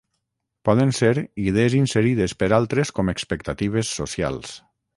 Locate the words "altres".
2.59-2.93